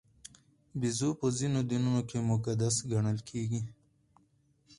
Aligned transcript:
بیزو 0.79 1.09
په 1.19 1.27
ځینو 1.37 1.59
دینونو 1.69 2.01
کې 2.09 2.27
مقدس 2.31 2.75
ګڼل 2.91 3.19
کېږي. 3.29 3.61